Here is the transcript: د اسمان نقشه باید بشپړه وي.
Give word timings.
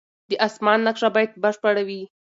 د 0.29 0.31
اسمان 0.47 0.79
نقشه 0.87 1.09
باید 1.15 1.31
بشپړه 1.43 1.81
وي. 1.87 2.01